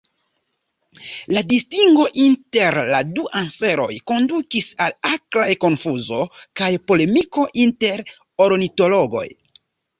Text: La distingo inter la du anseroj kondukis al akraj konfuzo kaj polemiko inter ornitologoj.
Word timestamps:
La 1.37 1.43
distingo 1.51 2.05
inter 2.23 2.79
la 2.87 3.01
du 3.19 3.27
anseroj 3.41 3.99
kondukis 4.13 4.71
al 4.87 4.97
akraj 5.13 5.47
konfuzo 5.67 6.25
kaj 6.63 6.73
polemiko 6.89 7.49
inter 7.69 8.05
ornitologoj. 8.49 9.27